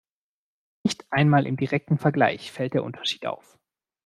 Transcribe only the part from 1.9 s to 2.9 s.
Vergleich fällt der